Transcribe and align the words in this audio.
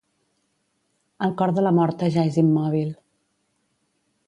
El 1.27 1.35
cor 1.41 1.53
de 1.59 1.65
la 1.67 1.73
morta 1.81 2.11
ja 2.17 2.25
és 2.31 2.41
immòbil. 2.45 2.91